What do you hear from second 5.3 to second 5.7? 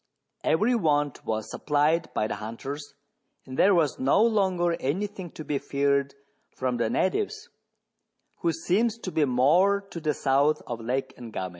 to be